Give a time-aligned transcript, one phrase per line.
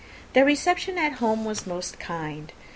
[0.33, 2.51] Their reception at home was most kind.